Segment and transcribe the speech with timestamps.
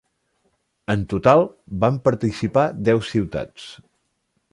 [0.93, 1.43] En total
[1.83, 3.69] van participar deu ciutats.